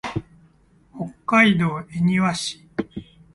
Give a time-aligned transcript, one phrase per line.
[0.97, 2.63] 北海道恵庭市